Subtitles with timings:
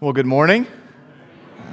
[0.00, 0.64] Well, good morning.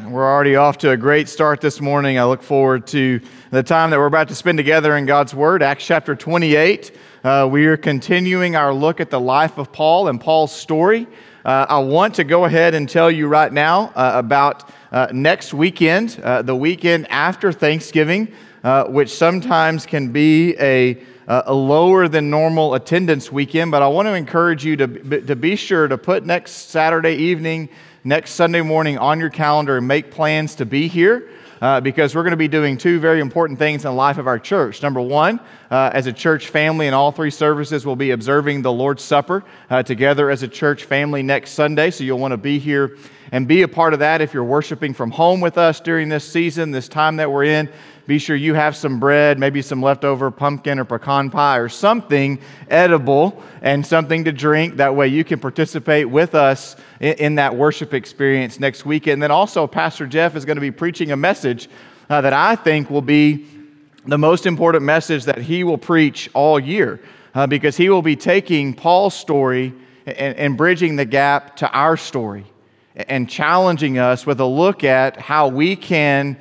[0.08, 2.17] We're already off to a great start this morning.
[2.17, 5.62] I look forward to the time that we're about to spend together in God's Word.
[5.62, 6.98] Acts chapter 28.
[7.24, 11.05] Uh, we are continuing our look at the life of Paul and Paul's story.
[11.46, 15.54] Uh, I want to go ahead and tell you right now uh, about uh, next
[15.54, 18.34] weekend, uh, the weekend after Thanksgiving,
[18.64, 24.07] uh, which sometimes can be a a lower than normal attendance weekend, but I want
[24.07, 27.68] to encourage you to, to be sure to put next Saturday evening
[28.06, 31.29] next Sunday morning on your calendar and make plans to be here.
[31.61, 34.27] Uh, because we're going to be doing two very important things in the life of
[34.27, 34.84] our church.
[34.84, 35.39] Number one,
[35.71, 39.43] uh, as a church family in all three services, we'll be observing the Lord's Supper
[39.70, 41.91] uh, together as a church family next Sunday.
[41.91, 42.98] So you'll want to be here
[43.31, 46.29] and be a part of that if you're worshiping from home with us during this
[46.29, 47.70] season, this time that we're in
[48.07, 52.39] be sure you have some bread, maybe some leftover pumpkin or pecan pie or something
[52.69, 54.75] edible and something to drink.
[54.75, 59.07] That way you can participate with us in, that worship experience next week.
[59.07, 61.67] And then also, Pastor Jeff is going to be preaching a message
[62.09, 63.47] uh, that I think will be
[64.06, 67.02] the most important message that he will preach all year
[67.34, 69.73] uh, because he will be taking Paul's story
[70.06, 72.45] and, and bridging the gap to our story
[72.95, 76.38] and challenging us with a look at how we can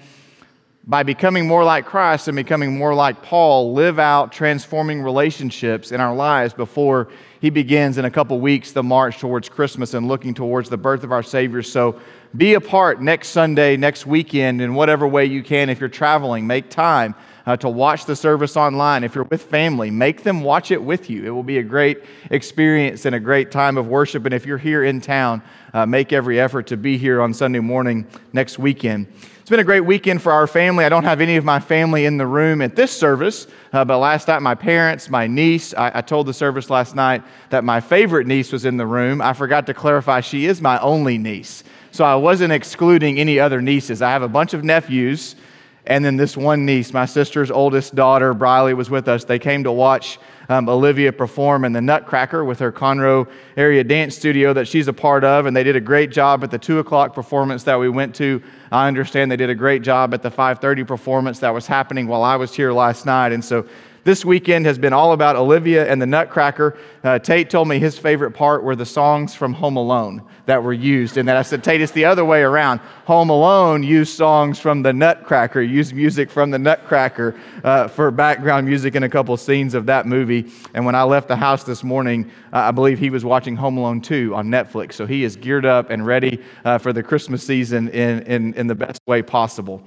[0.86, 6.00] by becoming more like Christ and becoming more like Paul, live out transforming relationships in
[6.00, 7.08] our lives before
[7.40, 11.02] he begins in a couple weeks the march towards Christmas and looking towards the birth
[11.02, 11.62] of our Savior.
[11.62, 11.98] So
[12.36, 15.70] be a part next Sunday, next weekend, in whatever way you can.
[15.70, 17.14] If you're traveling, make time
[17.46, 19.04] uh, to watch the service online.
[19.04, 21.24] If you're with family, make them watch it with you.
[21.24, 24.24] It will be a great experience and a great time of worship.
[24.26, 27.60] And if you're here in town, uh, make every effort to be here on Sunday
[27.60, 29.06] morning next weekend.
[29.44, 30.86] It's been a great weekend for our family.
[30.86, 33.98] I don't have any of my family in the room at this service, uh, but
[33.98, 37.78] last night, my parents, my niece, I, I, told the service last night that my
[37.78, 39.20] favorite niece was in the room.
[39.20, 41.62] I forgot to clarify she is my only niece.
[41.90, 44.00] So I wasn't excluding any other nieces.
[44.00, 45.36] I have a bunch of nephews,
[45.84, 49.24] and then this one niece, my sister's oldest daughter, Briley, was with us.
[49.24, 50.18] They came to watch
[50.48, 54.92] um, Olivia perform in the Nutcracker with her Conroe area dance studio that she's a
[54.92, 57.88] part of, and they did a great job at the two o'clock performance that we
[57.88, 58.42] went to.
[58.72, 62.22] I understand they did a great job at the 5:30 performance that was happening while
[62.22, 63.66] I was here last night, and so
[64.04, 66.76] this weekend has been all about Olivia and the Nutcracker.
[67.02, 70.74] Uh, Tate told me his favorite part were the songs from Home Alone that were
[70.74, 71.16] used.
[71.16, 72.80] And that I said, Tate, it's the other way around.
[73.06, 77.34] Home Alone used songs from the Nutcracker, used music from the Nutcracker
[77.64, 80.52] uh, for background music in a couple scenes of that movie.
[80.74, 83.78] And when I left the house this morning, uh, I believe he was watching Home
[83.78, 84.92] Alone 2 on Netflix.
[84.92, 88.66] So he is geared up and ready uh, for the Christmas season in, in, in
[88.66, 89.82] the best way possible.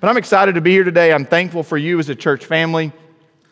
[0.00, 1.12] But I'm excited to be here today.
[1.12, 2.92] I'm thankful for you as a church family.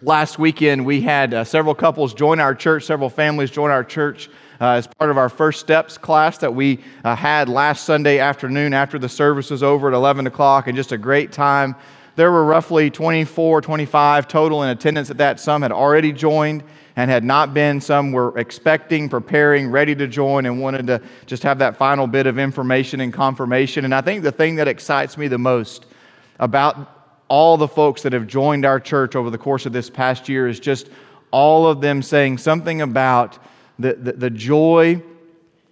[0.07, 4.31] Last weekend, we had uh, several couples join our church, several families join our church
[4.61, 8.73] uh, as part of our First Steps class that we uh, had last Sunday afternoon
[8.73, 11.75] after the service was over at 11 o'clock, and just a great time.
[12.15, 15.41] There were roughly 24, 25 total in attendance at that.
[15.41, 16.63] Some had already joined
[16.95, 17.81] and had not been.
[17.81, 22.29] Some were expecting, preparing, ready to join, and wanted to just have that final bit
[22.29, 23.85] of information and confirmation.
[23.85, 25.87] And I think the thing that excites me the most
[26.39, 26.96] about
[27.29, 30.47] all the folks that have joined our church over the course of this past year
[30.49, 30.89] is just
[31.31, 33.39] all of them saying something about
[33.79, 35.03] the, the, the joy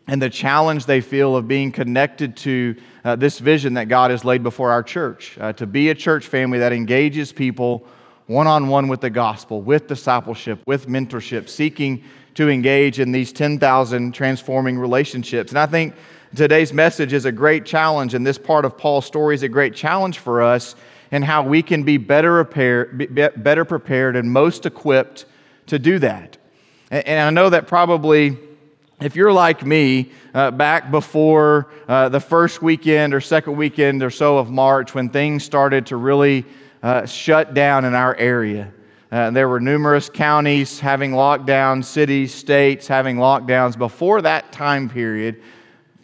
[0.07, 4.25] and the challenge they feel of being connected to uh, this vision that God has
[4.25, 7.87] laid before our church uh, to be a church family that engages people
[8.27, 12.03] one on one with the gospel, with discipleship, with mentorship, seeking
[12.35, 15.53] to engage in these 10,000 transforming relationships.
[15.53, 15.95] And I think
[16.35, 19.75] today's message is a great challenge, and this part of Paul's story is a great
[19.75, 20.75] challenge for us
[21.11, 25.27] and how we can be better prepared, better prepared and most equipped
[25.67, 26.37] to do that.
[26.91, 28.39] And I know that probably
[29.01, 34.11] if you're like me, uh, back before uh, the first weekend or second weekend or
[34.11, 36.45] so of March, when things started to really
[36.83, 38.73] uh, shut down in our area,
[39.11, 43.77] uh, there were numerous counties having lockdowns, cities, states having lockdowns.
[43.77, 45.43] Before that time period,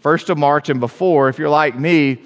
[0.02, 2.22] 1st of March and before, if you're like me,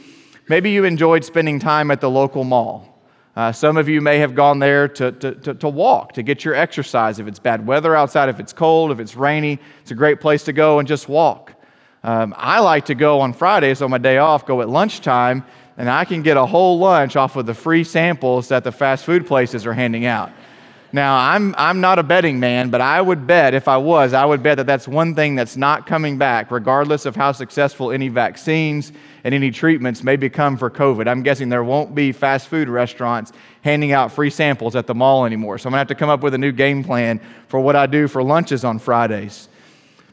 [0.48, 2.90] Maybe you enjoyed spending time at the local mall.
[3.36, 6.44] Uh, some of you may have gone there to, to, to, to, walk, to get
[6.44, 7.18] your exercise.
[7.18, 10.44] If it's bad weather outside, if it's cold, if it's rainy, it's a great place
[10.44, 11.52] to go and just walk.
[12.04, 15.44] Um, I like to go on Fridays on my day off, go at lunchtime,
[15.78, 19.04] and I can get a whole lunch off of the free samples that the fast
[19.04, 20.30] food places are handing out.
[20.94, 24.24] Now, I'm, I'm not a betting man, but I would bet, if I was, I
[24.24, 28.06] would bet that that's one thing that's not coming back, regardless of how successful any
[28.06, 28.92] vaccines
[29.24, 31.08] and any treatments may become for COVID.
[31.08, 33.32] I'm guessing there won't be fast food restaurants
[33.62, 35.58] handing out free samples at the mall anymore.
[35.58, 37.74] So I'm going to have to come up with a new game plan for what
[37.74, 39.48] I do for lunches on Fridays.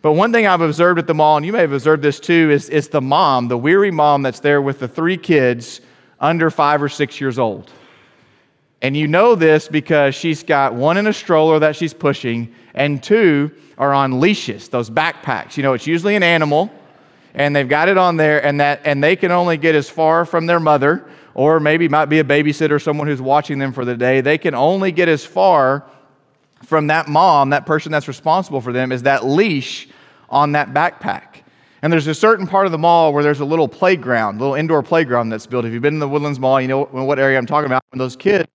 [0.01, 2.49] But one thing I've observed at the mall, and you may have observed this too,
[2.49, 5.81] is, is the mom, the weary mom that's there with the three kids
[6.19, 7.69] under five or six years old.
[8.81, 13.01] And you know this because she's got one in a stroller that she's pushing, and
[13.01, 15.55] two are on leashes, those backpacks.
[15.55, 16.71] You know, it's usually an animal,
[17.35, 20.25] and they've got it on there, and, that, and they can only get as far
[20.25, 23.95] from their mother, or maybe might be a babysitter, someone who's watching them for the
[23.95, 24.21] day.
[24.21, 25.85] They can only get as far
[26.65, 29.89] from that mom, that person that's responsible for them, is that leash
[30.29, 31.41] on that backpack.
[31.81, 34.55] And there's a certain part of the mall where there's a little playground, a little
[34.55, 35.65] indoor playground that's built.
[35.65, 37.83] If you've been in the Woodlands Mall, you know what area I'm talking about.
[37.89, 38.47] When those kids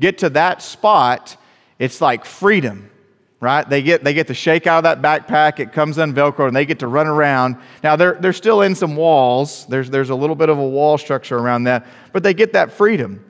[0.00, 1.36] get to that spot,
[1.78, 2.90] it's like freedom,
[3.38, 3.68] right?
[3.68, 6.56] They get, they get to shake out of that backpack, it comes on Velcro, and
[6.56, 7.56] they get to run around.
[7.84, 10.98] Now, they're, they're still in some walls, there's, there's a little bit of a wall
[10.98, 13.24] structure around that, but they get that freedom.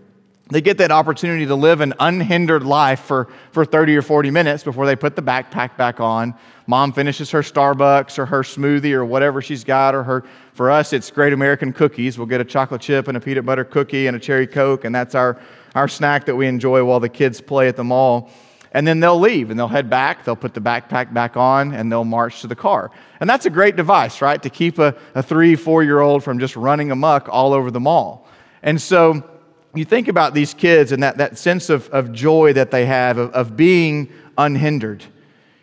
[0.49, 4.65] They get that opportunity to live an unhindered life for, for 30 or 40 minutes
[4.65, 6.35] before they put the backpack back on.
[6.67, 10.93] Mom finishes her Starbucks or her smoothie or whatever she's got, or her, for us,
[10.93, 12.19] it's Great American cookies.
[12.19, 14.95] We'll get a chocolate chip and a peanut butter cookie and a cherry Coke, and
[14.95, 15.41] that's our,
[15.75, 18.31] our snack that we enjoy while the kids play at the mall.
[18.73, 21.93] And then they'll leave and they'll head back, they'll put the backpack back on, and
[21.93, 22.91] they'll march to the car.
[23.21, 24.43] And that's a great device, right?
[24.43, 27.81] To keep a, a three, four year old from just running amuck all over the
[27.81, 28.27] mall.
[28.63, 29.29] And so,
[29.75, 33.19] you think about these kids and that, that sense of, of joy that they have
[33.19, 35.05] of, of being unhindered.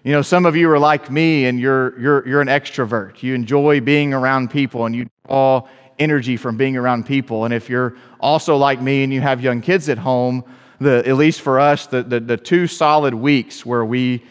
[0.03, 3.21] You know, some of you are like me and you're, you're, you're an extrovert.
[3.21, 5.67] You enjoy being around people and you draw
[5.99, 7.45] energy from being around people.
[7.45, 10.43] And if you're also like me and you have young kids at home,
[10.79, 14.23] the, at least for us, the, the, the two solid weeks where we,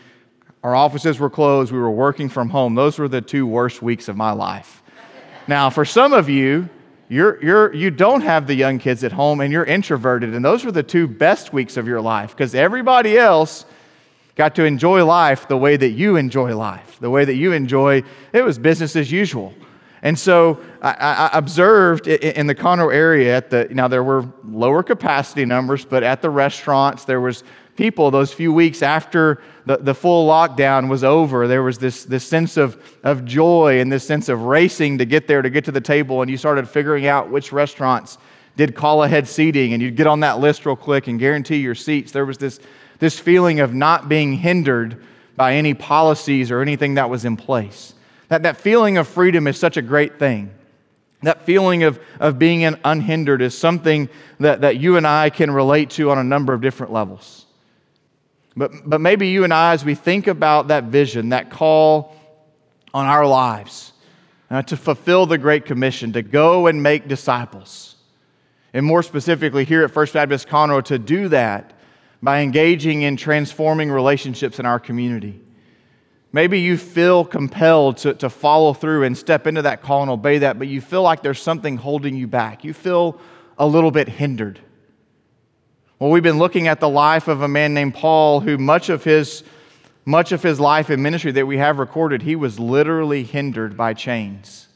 [0.64, 4.08] our offices were closed, we were working from home, those were the two worst weeks
[4.08, 4.82] of my life.
[5.46, 6.68] Now, for some of you,
[7.08, 10.34] you're, you're, you don't have the young kids at home and you're introverted.
[10.34, 13.64] And those were the two best weeks of your life because everybody else
[14.34, 18.02] got to enjoy life the way that you enjoy life, the way that you enjoy
[18.32, 19.54] it was business as usual.
[20.02, 24.82] And so I, I observed in the Conroe area at the now there were lower
[24.82, 27.42] capacity numbers, but at the restaurants there was
[27.78, 32.26] people those few weeks after the, the full lockdown was over, there was this, this
[32.26, 35.70] sense of, of joy and this sense of racing to get there, to get to
[35.70, 38.18] the table, and you started figuring out which restaurants
[38.56, 41.76] did call ahead seating, and you'd get on that list real quick and guarantee your
[41.76, 42.10] seats.
[42.10, 42.58] There was this,
[42.98, 45.00] this feeling of not being hindered
[45.36, 47.94] by any policies or anything that was in place.
[48.26, 50.50] That, that feeling of freedom is such a great thing.
[51.22, 54.08] That feeling of, of being unhindered is something
[54.40, 57.44] that, that you and I can relate to on a number of different levels.
[58.58, 62.16] But, but maybe you and I, as we think about that vision, that call
[62.92, 63.92] on our lives
[64.50, 67.94] uh, to fulfill the Great Commission, to go and make disciples,
[68.72, 71.72] and more specifically here at First Baptist Conroe, to do that
[72.20, 75.40] by engaging in transforming relationships in our community.
[76.32, 80.38] Maybe you feel compelled to, to follow through and step into that call and obey
[80.38, 82.64] that, but you feel like there's something holding you back.
[82.64, 83.20] You feel
[83.56, 84.58] a little bit hindered.
[85.98, 89.02] Well, we've been looking at the life of a man named Paul who much of
[89.02, 89.42] his
[90.04, 93.92] much of his life and ministry that we have recorded, he was literally hindered by
[93.92, 94.66] chains.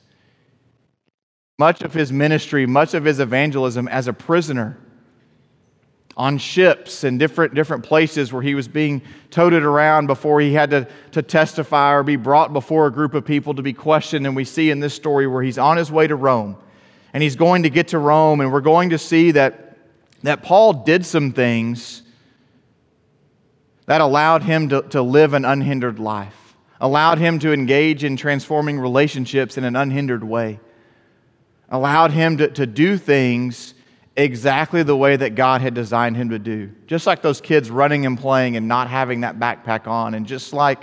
[1.58, 4.76] Much of his ministry, much of his evangelism as a prisoner
[6.18, 10.68] on ships and different, different places where he was being toted around before he had
[10.68, 14.26] to, to testify or be brought before a group of people to be questioned.
[14.26, 16.58] And we see in this story where he's on his way to Rome
[17.14, 19.61] and he's going to get to Rome, and we're going to see that
[20.22, 22.02] that Paul did some things
[23.86, 28.78] that allowed him to, to live an unhindered life, allowed him to engage in transforming
[28.78, 30.60] relationships in an unhindered way,
[31.68, 33.74] allowed him to, to do things
[34.16, 36.70] exactly the way that God had designed him to do.
[36.86, 40.52] Just like those kids running and playing and not having that backpack on, and just
[40.52, 40.82] like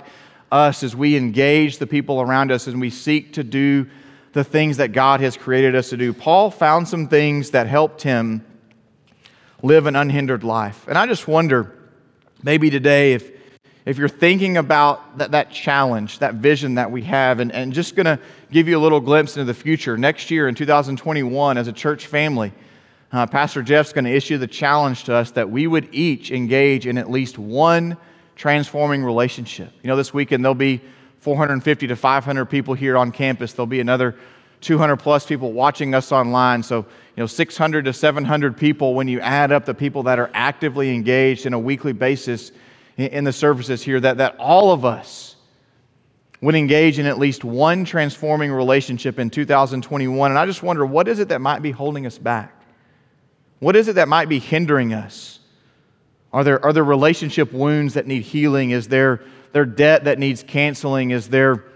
[0.52, 3.86] us as we engage the people around us and we seek to do
[4.32, 6.12] the things that God has created us to do.
[6.12, 8.44] Paul found some things that helped him
[9.62, 10.86] live an unhindered life.
[10.88, 11.74] And I just wonder,
[12.42, 13.30] maybe today, if,
[13.84, 17.96] if you're thinking about that, that challenge, that vision that we have, and, and just
[17.96, 18.18] going to
[18.50, 19.96] give you a little glimpse into the future.
[19.96, 22.52] Next year in 2021, as a church family,
[23.12, 26.86] uh, Pastor Jeff's going to issue the challenge to us that we would each engage
[26.86, 27.96] in at least one
[28.36, 29.72] transforming relationship.
[29.82, 30.80] You know, this weekend there'll be
[31.18, 33.52] 450 to 500 people here on campus.
[33.52, 34.16] There'll be another
[34.60, 36.62] 200 plus people watching us online.
[36.62, 36.86] So,
[37.20, 40.94] you know, 600 to 700 people when you add up the people that are actively
[40.94, 42.50] engaged in a weekly basis
[42.96, 45.36] in the services here, that, that all of us
[46.40, 50.30] would engage in at least one transforming relationship in 2021.
[50.30, 52.58] And I just wonder, what is it that might be holding us back?
[53.58, 55.40] What is it that might be hindering us?
[56.32, 58.70] Are there, are there relationship wounds that need healing?
[58.70, 59.20] Is there,
[59.52, 61.10] there debt that needs canceling?
[61.10, 61.66] Is there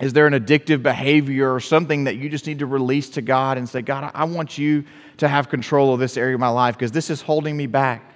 [0.00, 3.58] Is there an addictive behavior or something that you just need to release to God
[3.58, 4.84] and say, God, I want you
[5.16, 8.14] to have control of this area of my life because this is holding me back?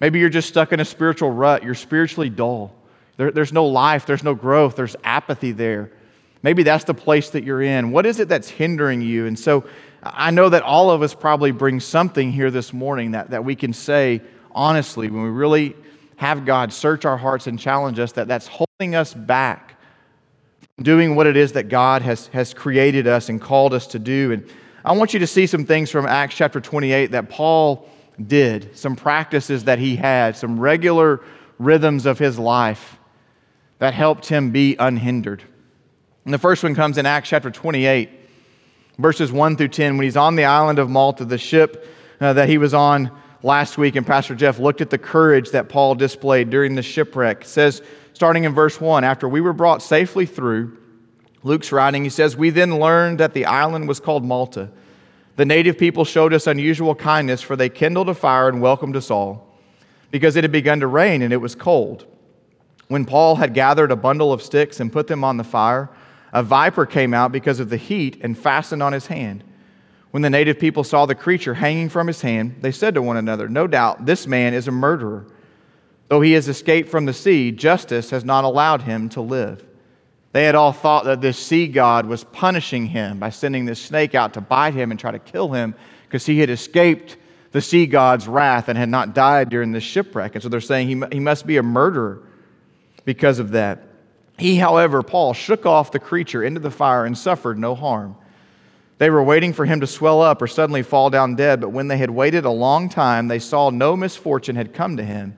[0.00, 1.62] Maybe you're just stuck in a spiritual rut.
[1.62, 2.74] You're spiritually dull.
[3.16, 5.90] There, there's no life, there's no growth, there's apathy there.
[6.42, 7.90] Maybe that's the place that you're in.
[7.90, 9.26] What is it that's hindering you?
[9.26, 9.64] And so
[10.02, 13.56] I know that all of us probably bring something here this morning that, that we
[13.56, 14.20] can say
[14.52, 15.74] honestly when we really
[16.16, 19.67] have God search our hearts and challenge us that that's holding us back
[20.82, 24.32] doing what it is that God has, has created us and called us to do.
[24.32, 24.48] And
[24.84, 27.88] I want you to see some things from Acts chapter 28 that Paul
[28.24, 31.20] did, some practices that he had, some regular
[31.58, 32.96] rhythms of his life
[33.78, 35.42] that helped him be unhindered.
[36.24, 38.10] And the first one comes in Acts chapter 28,
[38.98, 39.96] verses 1 through 10.
[39.96, 41.86] When he's on the island of Malta, the ship
[42.20, 43.10] uh, that he was on
[43.42, 47.42] last week, and Pastor Jeff looked at the courage that Paul displayed during the shipwreck.
[47.42, 47.82] It says,
[48.18, 50.76] starting in verse 1 After we were brought safely through,
[51.44, 54.70] Luke's writing, he says, We then learned that the island was called Malta.
[55.36, 59.08] The native people showed us unusual kindness, for they kindled a fire and welcomed us
[59.08, 59.56] all,
[60.10, 62.06] because it had begun to rain and it was cold.
[62.88, 65.88] When Paul had gathered a bundle of sticks and put them on the fire,
[66.32, 69.44] a viper came out because of the heat and fastened on his hand.
[70.10, 73.16] When the native people saw the creature hanging from his hand, they said to one
[73.16, 75.28] another, No doubt this man is a murderer.
[76.08, 79.64] Though he has escaped from the sea, justice has not allowed him to live.
[80.32, 84.14] They had all thought that this sea god was punishing him by sending this snake
[84.14, 85.74] out to bite him and try to kill him
[86.04, 87.16] because he had escaped
[87.52, 90.34] the sea god's wrath and had not died during the shipwreck.
[90.34, 92.22] And so they're saying he, he must be a murderer
[93.04, 93.84] because of that.
[94.38, 98.16] He, however, Paul, shook off the creature into the fire and suffered no harm.
[98.98, 101.88] They were waiting for him to swell up or suddenly fall down dead, but when
[101.88, 105.36] they had waited a long time, they saw no misfortune had come to him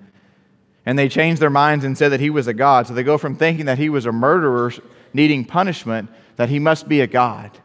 [0.86, 2.86] and they changed their minds and said that he was a God.
[2.86, 4.72] So they go from thinking that he was a murderer
[5.12, 7.58] needing punishment, that he must be a God.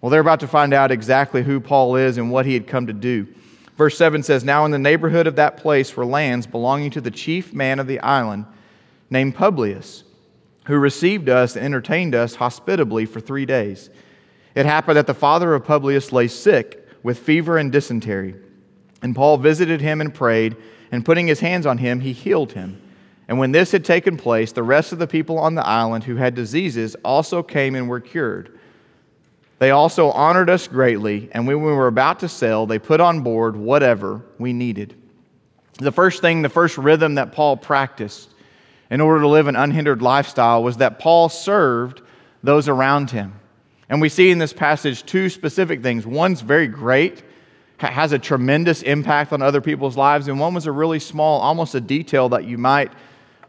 [0.00, 2.86] Well, they're about to find out exactly who Paul is and what he had come
[2.86, 3.26] to do.
[3.76, 7.10] Verse 7 says Now in the neighborhood of that place were lands belonging to the
[7.10, 8.46] chief man of the island,
[9.10, 10.04] named Publius,
[10.66, 13.90] who received us and entertained us hospitably for three days.
[14.54, 18.34] It happened that the father of Publius lay sick with fever and dysentery.
[19.02, 20.56] And Paul visited him and prayed
[20.92, 22.80] and putting his hands on him, he healed him.
[23.26, 26.16] And when this had taken place, the rest of the people on the island who
[26.16, 28.58] had diseases also came and were cured.
[29.58, 33.22] They also honored us greatly, and when we were about to sail, they put on
[33.22, 34.94] board whatever we needed.
[35.78, 38.34] The first thing, the first rhythm that Paul practiced
[38.90, 42.02] in order to live an unhindered lifestyle was that Paul served
[42.42, 43.32] those around him.
[43.88, 46.06] And we see in this passage two specific things.
[46.06, 47.22] One's very great,
[47.90, 51.74] has a tremendous impact on other people's lives, and one was a really small, almost
[51.74, 52.92] a detail that you might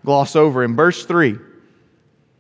[0.04, 0.63] gloss over.
[0.63, 1.38] In verse 3,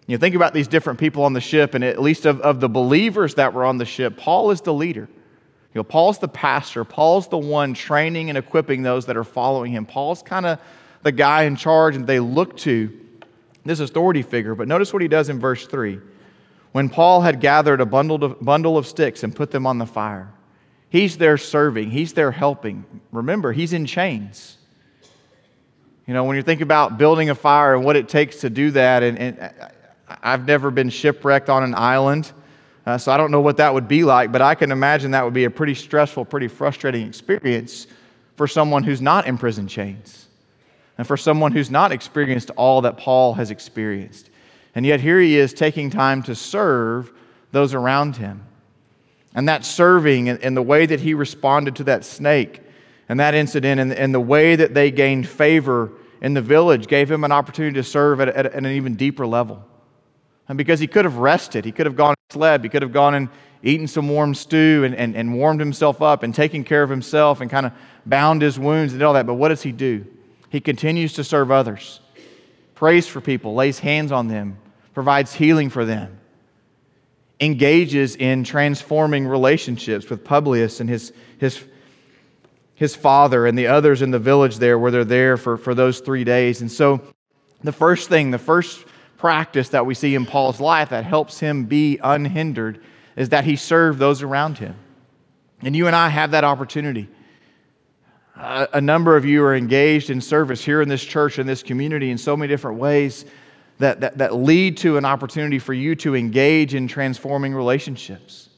[0.07, 2.69] you think about these different people on the ship, and at least of, of the
[2.69, 5.07] believers that were on the ship, Paul is the leader.
[5.73, 6.83] You know, Paul's the pastor.
[6.83, 9.85] Paul's the one training and equipping those that are following him.
[9.85, 10.59] Paul's kind of
[11.01, 12.99] the guy in charge, and they look to
[13.65, 14.55] this authority figure.
[14.55, 15.99] But notice what he does in verse 3.
[16.73, 19.85] When Paul had gathered a bundle of, bundle of sticks and put them on the
[19.85, 20.31] fire,
[20.93, 22.85] He's there serving, He's there helping.
[23.11, 24.57] Remember, He's in chains.
[26.05, 28.69] You know, when you think about building a fire and what it takes to do
[28.71, 29.51] that, and, and
[30.21, 32.31] I've never been shipwrecked on an island,
[32.85, 35.23] uh, so I don't know what that would be like, but I can imagine that
[35.25, 37.87] would be a pretty stressful, pretty frustrating experience
[38.35, 40.27] for someone who's not in prison chains
[40.99, 44.29] and for someone who's not experienced all that Paul has experienced.
[44.75, 47.11] And yet here he is taking time to serve
[47.51, 48.43] those around him.
[49.35, 52.61] And that serving and, the way that he responded to that snake
[53.09, 57.09] and that incident and, and, the way that they gained favor in the village gave
[57.09, 59.63] him an opportunity to serve at, at, at an even deeper level.
[60.47, 62.93] And because he could have rested, he could have gone and slept, he could have
[62.93, 63.29] gone and
[63.63, 67.41] eaten some warm stew and, and, and warmed himself up and taken care of himself
[67.41, 67.71] and kind of
[68.05, 69.25] bound his wounds and all that.
[69.25, 70.05] But what does he do?
[70.49, 72.01] He continues to serve others,
[72.75, 74.59] prays for people, lays hands on them,
[74.93, 76.19] provides healing for them
[77.39, 81.63] engages in transforming relationships with Publius and his, his,
[82.75, 85.99] his father and the others in the village there where they're there for, for those
[85.99, 86.61] three days.
[86.61, 87.01] And so,
[87.63, 88.85] the first thing, the first
[89.17, 92.83] practice that we see in Paul's life that helps him be unhindered
[93.15, 94.75] is that he served those around him.
[95.61, 97.07] And you and I have that opportunity.
[98.35, 102.11] a number of you are engaged in service here in this church, in this community,
[102.11, 103.25] in so many different ways
[103.83, 108.49] that, that, that lead to an opportunity for you to engage in transforming relationships.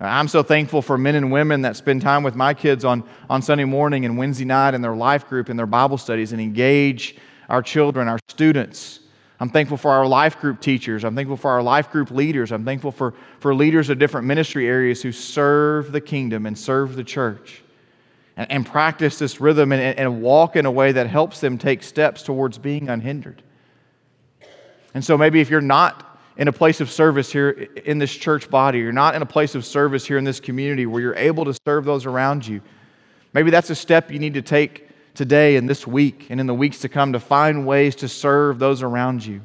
[0.00, 3.40] I'm so thankful for men and women that spend time with my kids on, on
[3.40, 7.16] Sunday morning and Wednesday night in their life group and their Bible studies and engage
[7.48, 9.00] our children, our students,
[9.38, 11.04] I'm thankful for our life group teachers.
[11.04, 12.52] I'm thankful for our life group leaders.
[12.52, 16.96] I'm thankful for, for leaders of different ministry areas who serve the kingdom and serve
[16.96, 17.62] the church
[18.38, 21.82] and, and practice this rhythm and, and walk in a way that helps them take
[21.82, 23.42] steps towards being unhindered.
[24.96, 28.48] And so maybe if you're not in a place of service here in this church
[28.48, 31.44] body, you're not in a place of service here in this community where you're able
[31.44, 32.62] to serve those around you,
[33.34, 36.54] maybe that's a step you need to take today and this week and in the
[36.54, 39.42] weeks to come to find ways to serve those around you.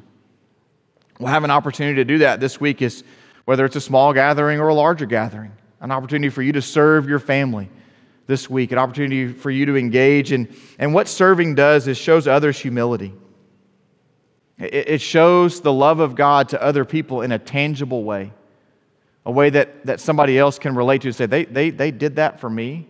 [1.18, 3.04] We'll have an opportunity to do that this week, is
[3.44, 7.10] whether it's a small gathering or a larger gathering, an opportunity for you to serve
[7.10, 7.68] your family
[8.26, 10.32] this week, an opportunity for you to engage.
[10.32, 13.12] And, and what serving does is shows others humility.
[14.58, 18.32] It, shows the love of God to other people in a tangible way,
[19.26, 22.16] a way that, that somebody else can relate to and say, they, they, they did
[22.16, 22.86] that for me.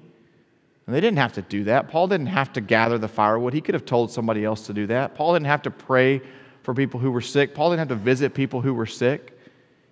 [0.87, 1.89] And they didn't have to do that.
[1.89, 3.55] Paul didn't have to gather the firewood.
[3.55, 5.15] He could have told somebody else to do that.
[5.15, 6.21] Paul didn't have to pray
[6.63, 7.55] for people who were sick.
[7.55, 9.39] Paul didn't have to visit people who were sick.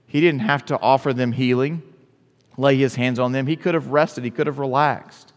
[0.07, 1.83] He didn't have to offer them healing,
[2.57, 3.47] lay his hands on them.
[3.47, 5.33] He could have rested, he could have relaxed.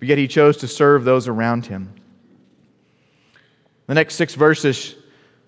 [0.00, 1.94] But yet he chose to serve those around him.
[3.86, 4.96] The next six verses,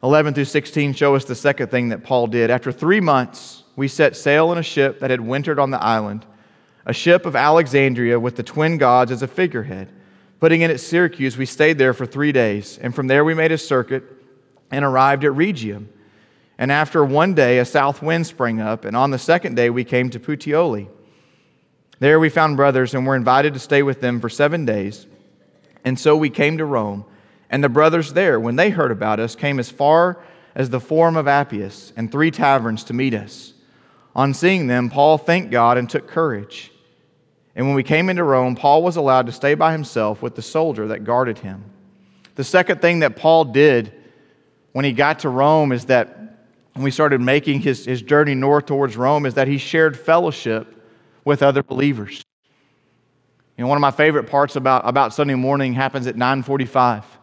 [0.03, 2.51] 11 through 16, show us the second thing that Paul did.
[2.51, 6.25] After three months, we set sail in a ship that had wintered on the island
[6.89, 9.93] a ship of Alexandria with the twin gods as a figurehead.
[10.41, 13.53] Putting in at Syracuse, we stayed there for three days, and from there we made
[13.53, 14.05] a circuit
[14.71, 15.91] and arrived at Rhegium.
[16.57, 19.85] And after one day, a south wind sprang up, and on the second day we
[19.85, 20.89] came to Puteoli.
[21.99, 25.07] There we found brothers and were invited to stay with them for seven days.
[25.85, 27.05] And so we came to Rome.
[27.51, 30.23] And the brothers there, when they heard about us, came as far
[30.55, 33.55] as the Forum of Appius and three taverns to meet us.
[34.15, 36.73] On seeing them, Paul thanked God and took courage.
[37.55, 40.43] And when we came into Rome, Paul was allowed to stay by himself with the
[40.43, 41.65] soldier that guarded him.
[42.35, 43.93] The second thing that Paul did
[44.73, 46.39] when he got to Rome is that
[46.75, 50.75] when we started making his, his journey north towards Rome is that he shared fellowship
[51.25, 52.25] with other believers.
[53.57, 57.18] You know, one of my favorite parts about, about Sunday morning happens at 945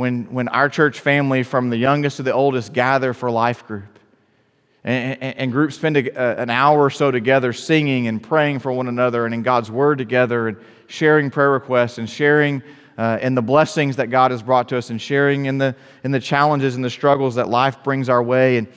[0.00, 3.98] when, when our church family, from the youngest to the oldest, gather for life group.
[4.82, 8.72] And, and, and groups spend a, an hour or so together singing and praying for
[8.72, 12.62] one another and in God's Word together and sharing prayer requests and sharing
[12.96, 16.12] uh, in the blessings that God has brought to us and sharing in the, in
[16.12, 18.56] the challenges and the struggles that life brings our way.
[18.56, 18.68] And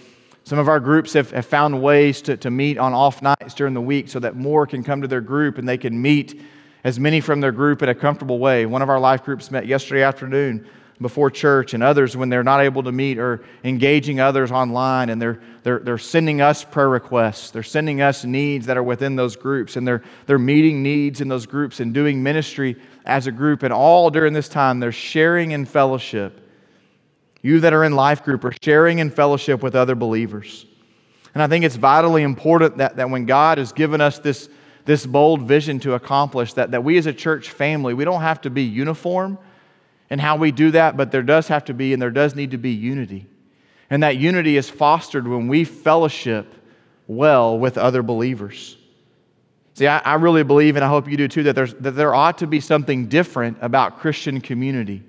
[0.44, 3.74] some of our groups have, have found ways to, to meet on off nights during
[3.74, 6.42] the week so that more can come to their group and they can meet
[6.84, 8.66] as many from their group in a comfortable way.
[8.66, 10.68] One of our life groups met yesterday afternoon
[11.02, 15.22] before church, and others when they're not able to meet or engaging others online, and
[15.22, 17.52] they're, they're, they're sending us prayer requests.
[17.52, 21.28] They're sending us needs that are within those groups, and they're, they're meeting needs in
[21.28, 22.76] those groups and doing ministry
[23.06, 23.64] as a group.
[23.64, 26.40] And all during this time, they're sharing in fellowship.
[27.42, 30.66] You that are in life group are sharing in fellowship with other believers.
[31.34, 34.48] And I think it's vitally important that, that when God has given us this,
[34.86, 38.42] this bold vision to accomplish, that, that we as a church family, we don't have
[38.42, 39.38] to be uniform
[40.14, 42.52] and how we do that, but there does have to be and there does need
[42.52, 43.26] to be unity.
[43.90, 46.54] And that unity is fostered when we fellowship
[47.08, 48.78] well with other believers.
[49.74, 52.38] See, I, I really believe, and I hope you do too, that, that there ought
[52.38, 55.02] to be something different about Christian community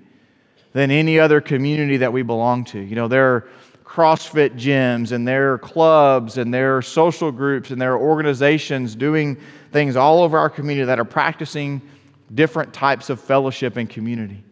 [0.73, 2.79] than any other community that we belong to.
[2.79, 3.47] You know, there are
[3.83, 8.95] CrossFit gyms and there are clubs and there are social groups and there are organizations
[8.95, 9.37] doing
[9.71, 11.79] things all over our community that are practicing
[12.33, 14.43] different types of fellowship and community.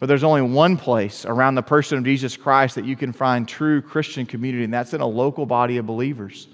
[0.00, 3.46] But there's only one place around the person of Jesus Christ that you can find
[3.46, 6.48] true Christian community, and that's in a local body of believers.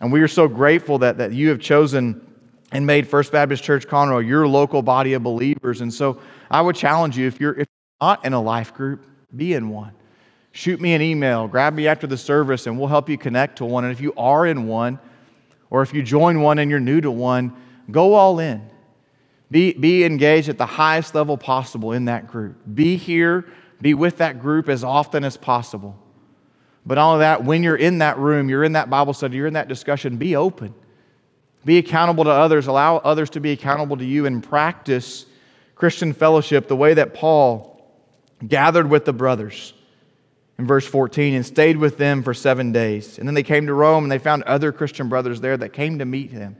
[0.00, 2.22] And we are so grateful that, that you have chosen
[2.72, 5.82] and made First Baptist Church Conroe your local body of believers.
[5.82, 9.06] And so I would challenge you if you're, if you're not in a life group,
[9.36, 9.92] be in one.
[10.52, 13.66] Shoot me an email, grab me after the service, and we'll help you connect to
[13.66, 13.84] one.
[13.84, 14.98] And if you are in one,
[15.68, 17.54] or if you join one and you're new to one,
[17.90, 18.66] go all in.
[19.50, 22.56] Be, be engaged at the highest level possible in that group.
[22.74, 23.46] Be here,
[23.80, 25.96] be with that group as often as possible.
[26.84, 29.46] But all of that, when you're in that room, you're in that Bible study, you're
[29.46, 30.74] in that discussion, be open.
[31.64, 35.26] Be accountable to others, allow others to be accountable to you, and practice
[35.74, 37.72] Christian fellowship the way that Paul
[38.46, 39.74] gathered with the brothers
[40.58, 43.18] in verse 14 and stayed with them for seven days.
[43.18, 45.98] And then they came to Rome and they found other Christian brothers there that came
[45.98, 46.56] to meet him.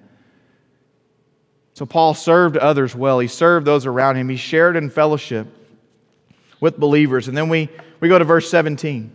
[1.76, 3.18] So Paul served others well.
[3.18, 4.30] He served those around him.
[4.30, 5.46] He shared in fellowship
[6.58, 7.28] with believers.
[7.28, 7.68] And then we,
[8.00, 9.12] we go to verse 17.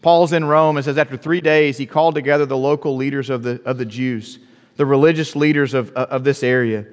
[0.00, 3.42] Paul's in Rome and says, after three days, he called together the local leaders of
[3.42, 4.38] the, of the Jews,
[4.76, 6.86] the religious leaders of, uh, of this area.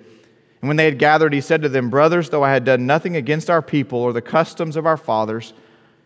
[0.61, 3.15] And when they had gathered, he said to them, Brothers, though I had done nothing
[3.15, 5.53] against our people or the customs of our fathers,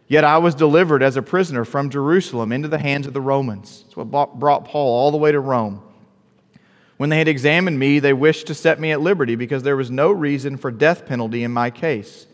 [0.10, 3.84] Yet I was delivered as a prisoner from Jerusalem into the hands of the Romans.
[3.84, 5.84] That's what brought Paul all the way to Rome.
[7.00, 9.90] When they had examined me, they wished to set me at liberty because there was
[9.90, 12.28] no reason for death penalty in my case.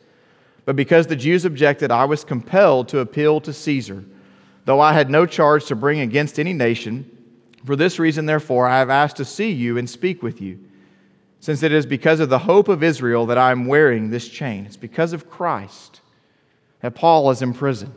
[0.66, 4.04] But because the Jews objected, I was compelled to appeal to Caesar,
[4.66, 7.08] though I had no charge to bring against any nation.
[7.64, 10.58] For this reason, therefore, I have asked to see you and speak with you,
[11.40, 14.66] since it is because of the hope of Israel that I am wearing this chain.
[14.66, 16.02] It's because of Christ
[16.82, 17.94] that Paul is in prison.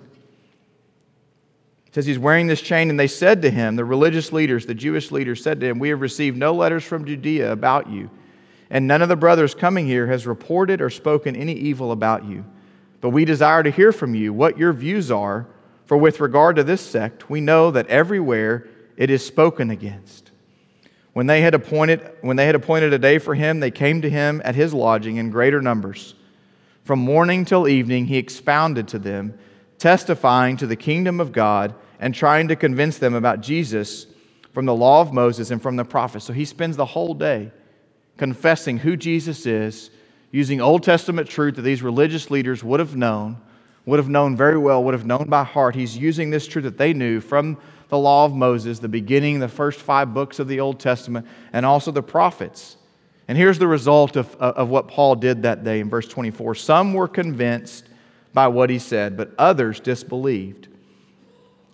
[1.99, 5.11] Says he's wearing this chain, and they said to him, the religious leaders, the Jewish
[5.11, 8.09] leaders said to him, We have received no letters from Judea about you,
[8.71, 12.45] and none of the brothers coming here has reported or spoken any evil about you.
[13.01, 15.49] But we desire to hear from you what your views are,
[15.87, 20.31] for with regard to this sect, we know that everywhere it is spoken against.
[21.15, 24.09] When they had appointed, when they had appointed a day for him, they came to
[24.09, 26.15] him at his lodging in greater numbers.
[26.85, 29.37] From morning till evening, he expounded to them,
[29.79, 34.07] testifying to the kingdom of God and trying to convince them about Jesus
[34.53, 36.25] from the law of Moses and from the prophets.
[36.25, 37.51] So he spends the whole day
[38.17, 39.91] confessing who Jesus is,
[40.31, 43.39] using Old Testament truth that these religious leaders would have known,
[43.87, 45.75] would have known very well, would have known by heart.
[45.75, 47.57] He's using this truth that they knew from
[47.89, 51.65] the law of Moses, the beginning, the first five books of the Old Testament, and
[51.65, 52.77] also the prophets.
[53.29, 56.55] And here's the result of, uh, of what Paul did that day in verse 24.
[56.55, 57.87] Some were convinced
[58.35, 60.68] by what he said, but others disbelieved.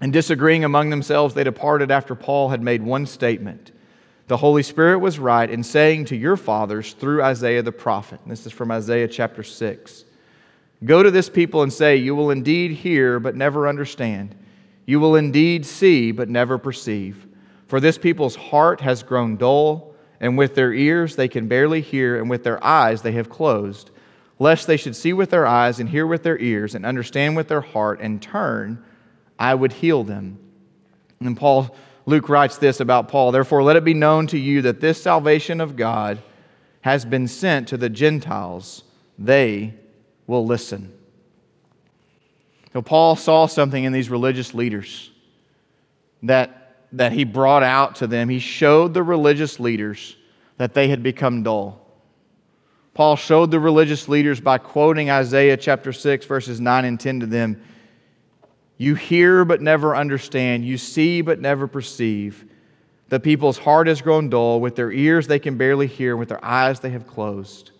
[0.00, 3.72] And disagreeing among themselves, they departed after Paul had made one statement.
[4.26, 8.46] The Holy Spirit was right in saying to your fathers through Isaiah the prophet, this
[8.46, 10.04] is from Isaiah chapter 6
[10.84, 14.34] Go to this people and say, You will indeed hear, but never understand.
[14.86, 17.26] You will indeed see, but never perceive.
[17.68, 22.18] For this people's heart has grown dull and with their ears they can barely hear,
[22.18, 23.90] and with their eyes they have closed,
[24.38, 27.48] lest they should see with their eyes and hear with their ears and understand with
[27.48, 28.82] their heart and turn,
[29.38, 30.38] I would heal them.
[31.20, 31.74] And Paul,
[32.06, 35.60] Luke writes this about Paul Therefore, let it be known to you that this salvation
[35.60, 36.22] of God
[36.82, 38.84] has been sent to the Gentiles.
[39.18, 39.74] They
[40.26, 40.92] will listen.
[42.72, 45.10] So, Paul saw something in these religious leaders
[46.24, 50.16] that that he brought out to them, he showed the religious leaders
[50.58, 51.80] that they had become dull.
[52.94, 57.26] Paul showed the religious leaders by quoting Isaiah chapter 6, verses 9 and 10 to
[57.26, 57.60] them
[58.84, 62.44] You hear but never understand, you see but never perceive.
[63.08, 66.44] The people's heart has grown dull, with their ears they can barely hear, with their
[66.44, 67.70] eyes they have closed.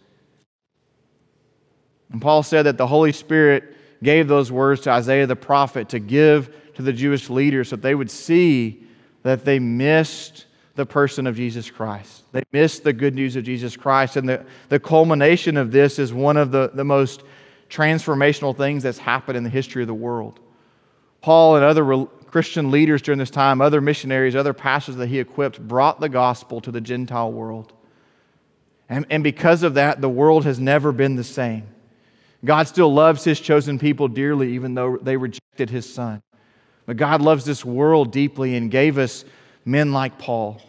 [2.11, 5.99] And Paul said that the Holy Spirit gave those words to Isaiah the prophet to
[5.99, 8.83] give to the Jewish leaders so that they would see
[9.25, 12.25] that they missed the person of Jesus Christ.
[12.33, 14.17] They missed the good news of Jesus Christ.
[14.17, 17.25] And the, the culmination of this is one of the, the most
[17.69, 20.41] transformational things that's happened in the history of the world.
[21.25, 25.19] Paul and other re- Christian leaders during this time, other missionaries, other pastors that he
[25.19, 27.73] equipped, brought the gospel to the Gentile world.
[28.91, 31.67] And, and because of that, the world has never been the same.
[32.45, 36.21] God still loves his chosen people dearly, even though they rejected his son.
[36.85, 39.25] But God loves this world deeply and gave us
[39.65, 40.61] men like Paul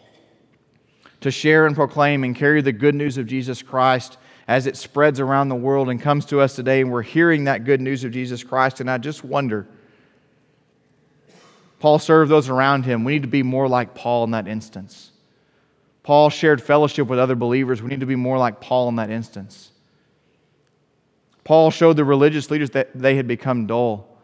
[1.19, 5.19] to share and proclaim and carry the good news of Jesus Christ as it spreads
[5.19, 6.79] around the world and comes to us today.
[6.79, 8.79] And we're hearing that good news of Jesus Christ.
[8.79, 9.67] And I just wonder
[11.85, 13.03] Paul served those around him.
[13.03, 15.11] We need to be more like Paul in that instance.
[16.01, 17.79] Paul shared fellowship with other believers.
[17.79, 19.69] We need to be more like Paul in that instance.
[21.43, 24.17] Paul showed the religious leaders that they had become dull.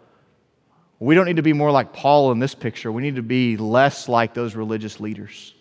[0.98, 2.92] We don't need to be more like Paul in this picture.
[2.92, 5.54] We need to be less like those religious leaders.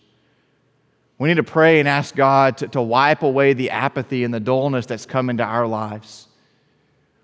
[1.19, 4.41] We need to pray and ask God to, to wipe away the apathy and the
[4.41, 6.29] dullness that's come into our lives.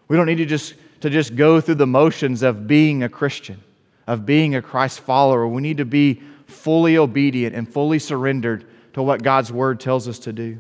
[0.09, 3.63] We don't need to just, to just go through the motions of being a Christian,
[4.07, 5.47] of being a Christ follower.
[5.47, 10.19] We need to be fully obedient and fully surrendered to what God's word tells us
[10.21, 10.59] to do.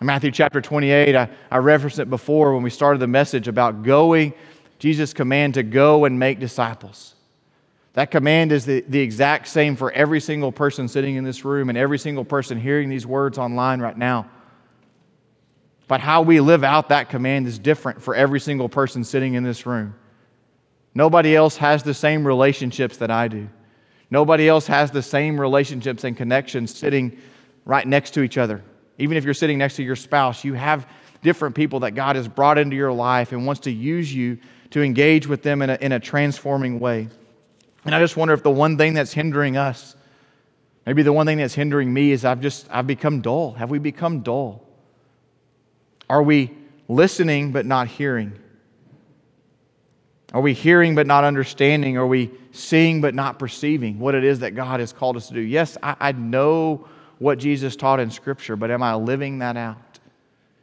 [0.00, 3.82] In Matthew chapter 28, I, I referenced it before when we started the message about
[3.82, 4.34] going
[4.78, 7.14] Jesus' command to go and make disciples.
[7.94, 11.68] That command is the, the exact same for every single person sitting in this room
[11.68, 14.28] and every single person hearing these words online right now.
[15.86, 19.44] But how we live out that command is different for every single person sitting in
[19.44, 19.94] this room.
[20.94, 23.48] Nobody else has the same relationships that I do.
[24.10, 27.18] Nobody else has the same relationships and connections sitting
[27.64, 28.62] right next to each other.
[28.98, 30.86] Even if you're sitting next to your spouse, you have
[31.22, 34.38] different people that God has brought into your life and wants to use you
[34.70, 37.08] to engage with them in a, in a transforming way.
[37.84, 39.96] And I just wonder if the one thing that's hindering us,
[40.86, 43.52] maybe the one thing that's hindering me is I've just, I've become dull.
[43.54, 44.64] Have we become dull?
[46.08, 46.52] Are we
[46.88, 48.38] listening but not hearing?
[50.34, 51.96] Are we hearing but not understanding?
[51.96, 55.34] Are we seeing but not perceiving what it is that God has called us to
[55.34, 55.40] do?
[55.40, 59.78] Yes, I, I know what Jesus taught in Scripture, but am I living that out?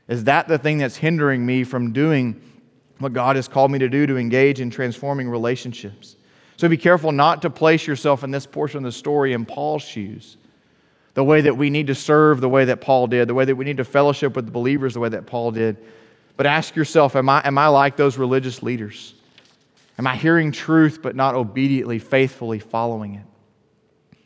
[0.10, 2.42] Is that the thing that's hindering me from doing
[3.00, 6.18] what God has called me to do to engage in transforming relationships?
[6.58, 9.84] So be careful not to place yourself in this portion of the story in Paul's
[9.84, 10.36] shoes.
[11.14, 13.56] The way that we need to serve the way that Paul did, the way that
[13.56, 15.78] we need to fellowship with the believers the way that Paul did.
[16.36, 19.14] But ask yourself, am I, am I like those religious leaders?
[20.02, 24.18] Am I hearing truth but not obediently, faithfully following it?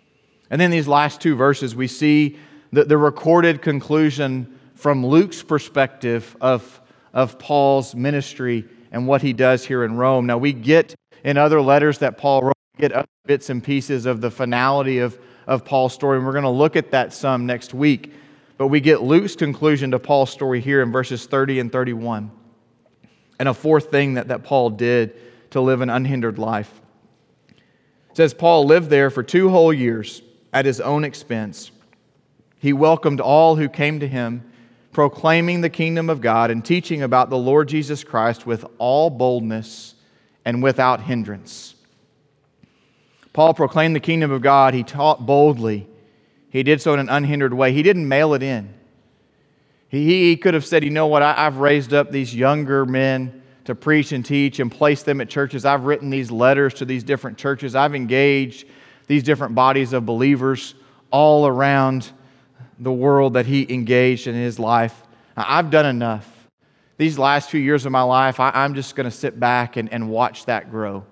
[0.50, 2.38] And then these last two verses, we see
[2.72, 6.80] the, the recorded conclusion from Luke's perspective of,
[7.14, 10.26] of Paul's ministry and what he does here in Rome.
[10.26, 14.06] Now, we get in other letters that Paul wrote, we get other bits and pieces
[14.06, 17.46] of the finality of, of Paul's story, and we're going to look at that some
[17.46, 18.14] next week.
[18.58, 22.32] But we get Luke's conclusion to Paul's story here in verses 30 and 31.
[23.40, 25.18] And a fourth thing that, that Paul did
[25.56, 26.82] to live an unhindered life.
[27.48, 31.72] It says Paul lived there for two whole years at his own expense.
[32.60, 34.44] He welcomed all who came to him,
[34.92, 39.96] proclaiming the kingdom of God and teaching about the Lord Jesus Christ with all boldness
[40.44, 41.76] and without hindrance.
[43.32, 44.74] Paul proclaimed the kingdom of God.
[44.74, 45.88] He taught boldly.
[46.50, 47.72] He did so in an unhindered way.
[47.72, 48.74] He didn't mail it in.
[49.88, 51.24] He, he could have said, You know what?
[51.24, 55.30] I, I've raised up these younger men to preach and teach and place them at
[55.30, 55.66] churches.
[55.66, 57.76] I've written these letters to these different churches.
[57.76, 58.68] I've engaged
[59.08, 60.76] these different bodies of believers
[61.12, 62.12] all around
[62.80, 65.04] the world that he engaged in his life.
[65.36, 66.32] I've done enough.
[66.98, 69.92] These last few years of my life, I, am just going to sit back and,
[69.92, 71.04] and watch that grow.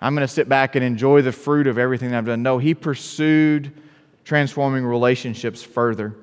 [0.00, 2.42] I'm going to sit back and enjoy the fruit of everything I've done.
[2.42, 3.72] No, he pursued
[4.24, 6.14] transforming relationships further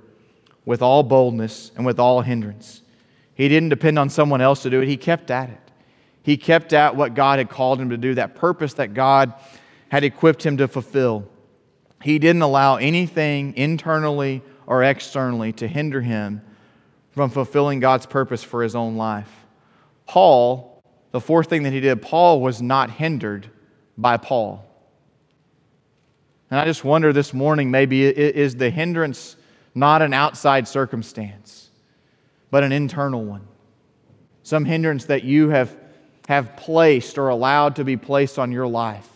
[0.66, 2.82] with all boldness and with all hindrance.
[3.38, 5.60] He didn't depend on someone else to do it, he kept at it.
[6.24, 9.34] He kept at what God had called him to do, that purpose that God
[9.90, 11.26] had equipped him to fulfill.
[12.04, 16.42] He didn't allow anything internally or externally to hinder him
[17.12, 19.32] from fulfilling God's purpose for his own life.
[20.08, 23.50] Paul, the fourth thing that he did, Paul was not hindered
[23.98, 24.66] by Paul.
[26.50, 29.36] And I just wonder this morning maybe is the hindrance
[29.76, 31.67] not an outside circumstance,
[32.52, 33.48] but an internal one?
[34.44, 35.76] Some hindrance that you have,
[36.28, 39.08] have placed or allowed to be placed on your life.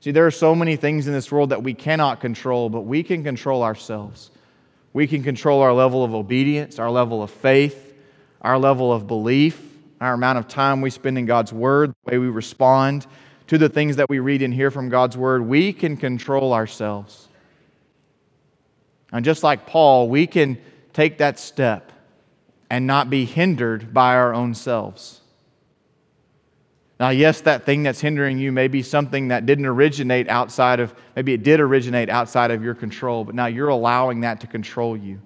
[0.00, 3.02] See, there are so many things in this world that we cannot control, but we
[3.02, 4.30] can control ourselves.
[4.92, 7.94] We can control our level of obedience, our level of faith,
[8.42, 9.60] our level of belief,
[10.00, 13.06] our amount of time we spend in God's Word, the way we respond
[13.46, 15.42] to the things that we read and hear from God's Word.
[15.42, 17.28] We can control ourselves.
[19.10, 20.58] And just like Paul, we can
[20.92, 21.90] take that step
[22.74, 25.20] and not be hindered by our own selves.
[26.98, 30.92] Now, yes, that thing that's hindering you may be something that didn't originate outside of,
[31.14, 34.96] maybe it did originate outside of your control, but now you're allowing that to control
[34.96, 35.20] you.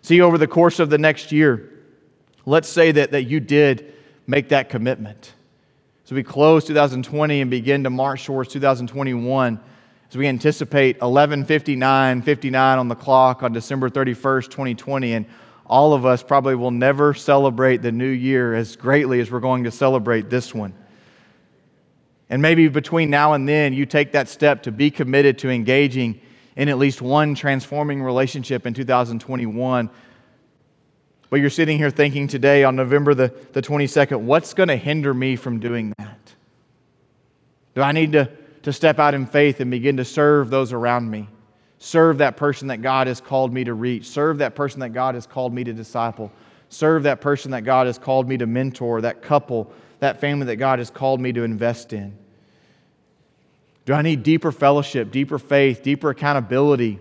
[0.00, 1.70] See, over the course of the next year,
[2.44, 3.94] let's say that, that you did
[4.26, 5.34] make that commitment.
[6.02, 9.60] So we close 2020 and begin to march towards 2021
[10.10, 15.26] as we anticipate 11:59 59 on the clock on December 31st, 2020 and
[15.72, 19.64] all of us probably will never celebrate the new year as greatly as we're going
[19.64, 20.74] to celebrate this one.
[22.28, 26.20] And maybe between now and then, you take that step to be committed to engaging
[26.56, 29.88] in at least one transforming relationship in 2021.
[31.30, 35.14] But you're sitting here thinking today on November the, the 22nd, what's going to hinder
[35.14, 36.34] me from doing that?
[37.74, 38.30] Do I need to,
[38.64, 41.28] to step out in faith and begin to serve those around me?
[41.84, 44.06] Serve that person that God has called me to reach.
[44.06, 46.30] Serve that person that God has called me to disciple.
[46.68, 49.68] Serve that person that God has called me to mentor, that couple,
[49.98, 52.16] that family that God has called me to invest in.
[53.84, 57.00] Do I need deeper fellowship, deeper faith, deeper accountability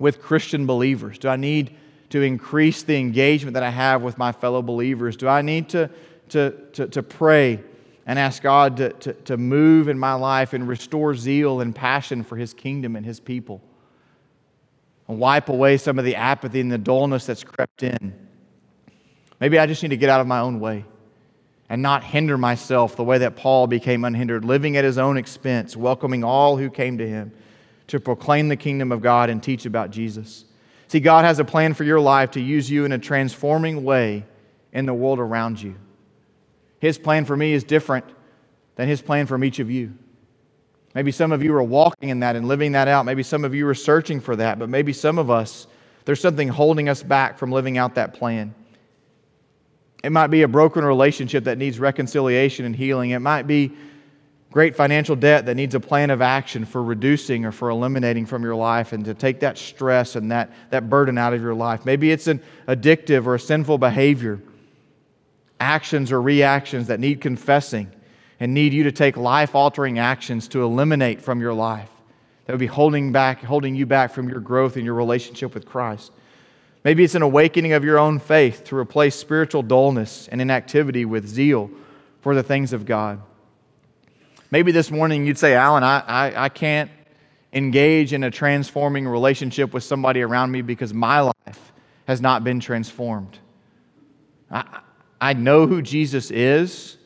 [0.00, 1.16] with Christian believers?
[1.16, 1.76] Do I need
[2.08, 5.16] to increase the engagement that I have with my fellow believers?
[5.16, 5.88] Do I need to,
[6.30, 7.60] to, to, to pray
[8.06, 12.24] and ask God to, to, to move in my life and restore zeal and passion
[12.24, 13.62] for His kingdom and His people?
[15.10, 18.14] And wipe away some of the apathy and the dullness that's crept in.
[19.40, 20.84] Maybe I just need to get out of my own way
[21.68, 25.76] and not hinder myself the way that Paul became unhindered, living at his own expense,
[25.76, 27.32] welcoming all who came to him
[27.88, 30.44] to proclaim the kingdom of God and teach about Jesus.
[30.86, 34.24] See, God has a plan for your life to use you in a transforming way
[34.72, 35.74] in the world around you.
[36.78, 38.04] His plan for me is different
[38.76, 39.92] than his plan for each of you.
[40.94, 43.04] Maybe some of you are walking in that and living that out.
[43.06, 45.66] Maybe some of you are searching for that, but maybe some of us,
[46.04, 48.54] there's something holding us back from living out that plan.
[50.02, 53.10] It might be a broken relationship that needs reconciliation and healing.
[53.10, 53.72] It might be
[54.50, 58.42] great financial debt that needs a plan of action for reducing or for eliminating from
[58.42, 61.84] your life and to take that stress and that, that burden out of your life.
[61.84, 64.40] Maybe it's an addictive or a sinful behavior,
[65.60, 67.92] actions or reactions that need confessing
[68.40, 71.90] and need you to take life altering actions to eliminate from your life
[72.46, 75.66] that would be holding back holding you back from your growth in your relationship with
[75.66, 76.10] Christ.
[76.82, 81.28] Maybe it's an awakening of your own faith to replace spiritual dullness and inactivity with
[81.28, 81.70] zeal
[82.22, 83.20] for the things of God.
[84.50, 86.90] Maybe this morning you'd say, Alan, I, I, I can't
[87.52, 91.72] engage in a transforming relationship with somebody around me because my life
[92.08, 93.38] has not been transformed.
[94.50, 94.80] I,
[95.20, 96.96] I know who Jesus is,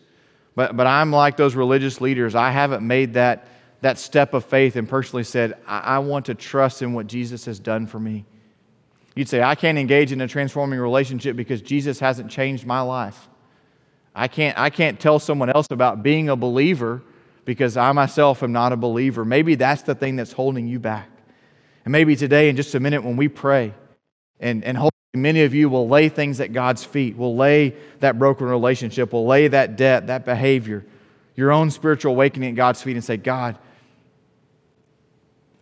[0.54, 2.34] but, but I'm like those religious leaders.
[2.34, 3.48] I haven't made that,
[3.80, 7.44] that step of faith and personally said, I, I want to trust in what Jesus
[7.46, 8.24] has done for me.
[9.14, 13.28] You'd say, I can't engage in a transforming relationship because Jesus hasn't changed my life.
[14.14, 17.02] I can't, I can't tell someone else about being a believer
[17.44, 19.24] because I myself am not a believer.
[19.24, 21.08] Maybe that's the thing that's holding you back.
[21.84, 23.74] And maybe today, in just a minute, when we pray,
[24.40, 28.18] and, and hopefully many of you will lay things at God's feet, will lay that
[28.18, 30.84] broken relationship, will lay that debt, that behavior,
[31.36, 33.58] your own spiritual awakening at God's feet, and say, God,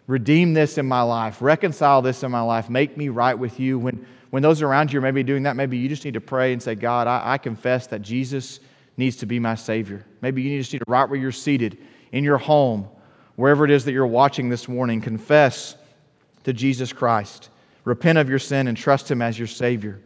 [0.06, 3.78] redeem this in my life, reconcile this in my life, make me right with you.
[3.78, 6.52] When, when those around you are maybe doing that, maybe you just need to pray
[6.52, 8.60] and say, God, I, I confess that Jesus
[8.96, 10.04] needs to be my Savior.
[10.20, 11.78] Maybe you just need to, right where you're seated,
[12.12, 12.88] in your home,
[13.36, 15.76] wherever it is that you're watching this morning, confess
[16.44, 17.48] to Jesus Christ.
[17.84, 20.00] Repent of your sin and trust Him as your Savior.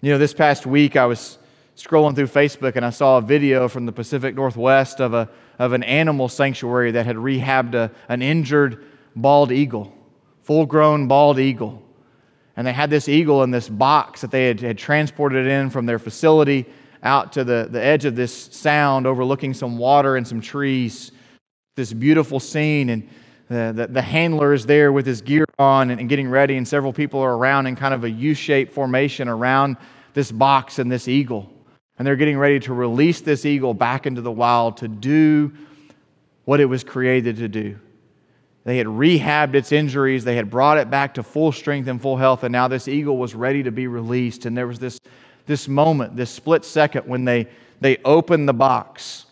[0.00, 1.38] You know, this past week I was
[1.76, 5.72] scrolling through Facebook and I saw a video from the Pacific Northwest of, a, of
[5.72, 9.92] an animal sanctuary that had rehabbed a, an injured bald eagle,
[10.42, 11.82] full grown bald eagle.
[12.56, 15.86] And they had this eagle in this box that they had, had transported in from
[15.86, 16.66] their facility
[17.04, 21.12] out to the, the edge of this sound, overlooking some water and some trees.
[21.76, 23.08] This beautiful scene, and
[23.48, 26.66] the, the, the handler is there with his gear on and, and getting ready, and
[26.66, 29.76] several people are around in kind of a U shaped formation around
[30.14, 31.50] this box and this eagle.
[31.98, 35.52] And they're getting ready to release this eagle back into the wild to do
[36.44, 37.78] what it was created to do.
[38.64, 42.16] They had rehabbed its injuries, they had brought it back to full strength and full
[42.16, 44.46] health, and now this eagle was ready to be released.
[44.46, 44.98] And there was this
[45.48, 47.48] this moment, this split second when they,
[47.80, 49.24] they open the box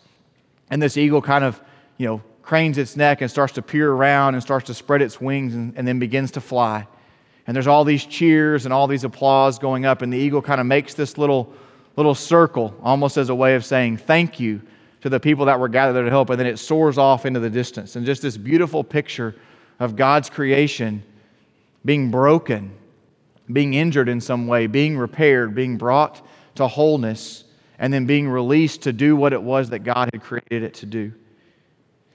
[0.69, 1.61] and this eagle kind of,
[1.97, 5.19] you know, cranes its neck and starts to peer around and starts to spread its
[5.19, 6.87] wings and, and then begins to fly.
[7.45, 10.61] And there's all these cheers and all these applause going up, and the eagle kind
[10.61, 11.53] of makes this little,
[11.97, 14.61] little circle almost as a way of saying thank you
[15.01, 17.41] to the people that were gathered there to help, and then it soars off into
[17.41, 17.97] the distance.
[17.97, 19.35] And just this beautiful picture
[19.81, 21.03] of God's creation
[21.83, 22.73] being broken
[23.51, 27.45] being injured in some way, being repaired, being brought to wholeness,
[27.79, 30.85] and then being released to do what it was that God had created it to
[30.85, 31.13] do.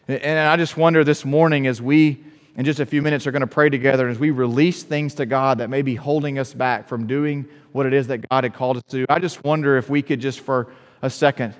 [0.09, 2.25] And I just wonder this morning as we,
[2.57, 5.27] in just a few minutes, are going to pray together, as we release things to
[5.27, 8.53] God that may be holding us back from doing what it is that God had
[8.53, 9.07] called us to do.
[9.09, 11.55] I just wonder if we could just for a second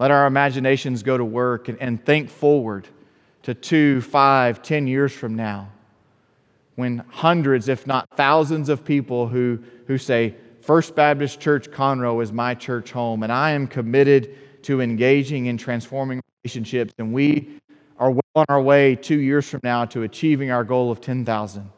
[0.00, 2.88] let our imaginations go to work and, and think forward
[3.44, 5.70] to two, five, ten years from now
[6.74, 12.32] when hundreds, if not thousands, of people who, who say, First Baptist Church Conroe is
[12.32, 17.58] my church home, and I am committed to engaging in transforming relationships, and we
[17.98, 21.70] are well on our way two years from now to achieving our goal of 10,000.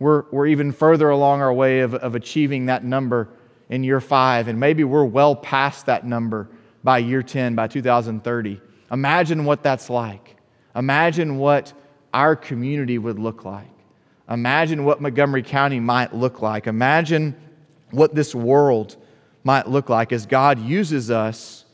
[0.00, 3.28] We're, we're even further along our way of, of achieving that number
[3.68, 6.48] in year five, and maybe we're well past that number
[6.82, 8.60] by year 10, by 2030.
[8.90, 10.36] Imagine what that's like.
[10.74, 11.72] Imagine what
[12.12, 13.68] our community would look like.
[14.28, 16.66] Imagine what Montgomery County might look like.
[16.66, 17.36] Imagine
[17.92, 18.96] what this world
[19.44, 21.64] might look like as God uses us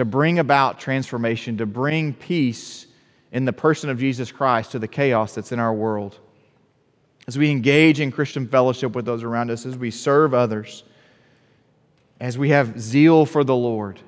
[0.00, 2.86] to bring about transformation, to bring peace
[3.32, 6.18] in the person of Jesus Christ to the chaos that's in our world.
[7.28, 10.82] As we engage in Christian fellowship with those around us, as we serve others,
[12.18, 14.00] as we have zeal for the Lord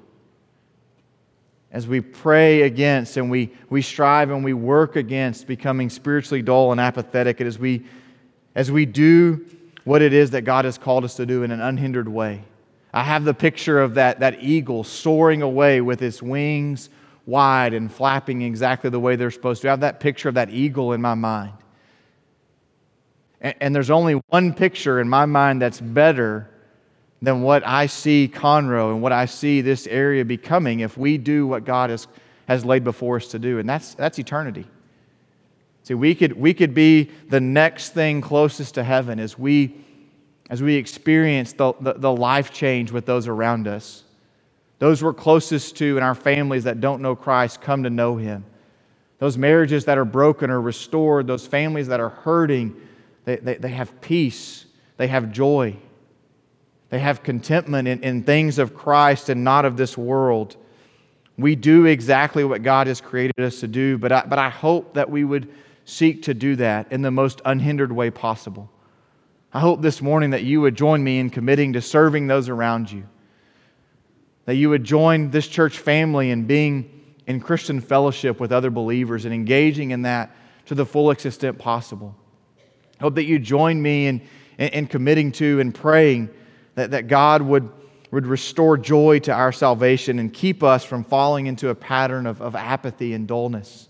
[1.72, 6.70] as we pray against and we, we strive and we work against becoming spiritually dull
[6.70, 7.82] and apathetic, and as we,
[8.54, 9.44] as we do
[9.84, 12.44] what it is that God has called us to do in an unhindered way.
[12.92, 16.90] I have the picture of that, that eagle soaring away with its wings
[17.24, 19.68] wide and flapping exactly the way they're supposed to.
[19.68, 21.54] I have that picture of that eagle in my mind.
[23.40, 26.50] And, and there's only one picture in my mind that's better
[27.22, 31.46] than what I see Conroe and what I see this area becoming if we do
[31.46, 32.08] what God has,
[32.48, 33.58] has laid before us to do.
[33.58, 34.66] And that's, that's eternity.
[35.84, 39.76] See, we could, we could be the next thing closest to heaven as we
[40.50, 44.04] as we experience the, the, the life change with those around us.
[44.78, 48.44] Those we're closest to in our families that don't know Christ come to know Him.
[49.18, 51.28] Those marriages that are broken are restored.
[51.28, 52.74] Those families that are hurting,
[53.24, 54.66] they, they, they have peace,
[54.96, 55.76] they have joy,
[56.88, 60.56] they have contentment in, in things of Christ and not of this world.
[61.38, 64.94] We do exactly what God has created us to do, but I, but I hope
[64.94, 65.48] that we would
[65.84, 68.70] seek to do that in the most unhindered way possible.
[69.54, 72.90] I hope this morning that you would join me in committing to serving those around
[72.90, 73.06] you,
[74.46, 79.26] that you would join this church family in being in Christian fellowship with other believers
[79.26, 80.34] and engaging in that
[80.66, 82.16] to the fullest extent possible.
[82.98, 84.22] I hope that you join me in,
[84.58, 86.30] in, in committing to and praying
[86.74, 87.70] that, that God would,
[88.10, 92.40] would restore joy to our salvation and keep us from falling into a pattern of,
[92.40, 93.88] of apathy and dullness.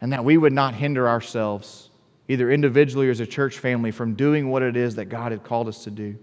[0.00, 1.88] And that we would not hinder ourselves,
[2.28, 5.44] either individually or as a church family, from doing what it is that God had
[5.44, 6.16] called us to do.